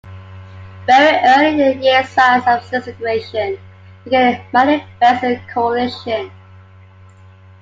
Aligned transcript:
Very 0.87 1.15
early 1.23 1.51
in 1.73 1.77
the 1.79 1.85
year 1.85 2.03
signs 2.07 2.41
of 2.47 2.63
disintegration 2.71 3.59
became 4.03 4.43
manifest 4.51 5.23
in 5.23 5.33
the 5.33 5.53
coalition. 5.53 6.31